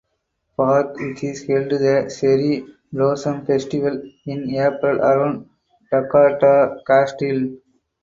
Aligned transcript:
Park 0.57 0.95
which 0.99 1.23
is 1.25 1.45
held 1.45 1.69
the 1.69 2.11
Cherry 2.19 2.65
Blossom 2.91 3.45
Festival 3.45 4.01
in 4.25 4.49
April 4.49 4.97
around 4.99 5.47
Takato 5.93 6.83
Castle 6.87 7.55